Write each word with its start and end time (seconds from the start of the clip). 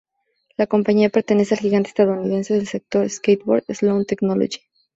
La 0.57 0.65
compañía 0.65 1.11
pertenece 1.11 1.53
al 1.53 1.59
gigante 1.59 1.89
estadounidense 1.89 2.55
del 2.55 2.65
sector 2.65 3.07
skateboard, 3.07 3.65
Sole 3.71 4.03
Technology. 4.05 4.61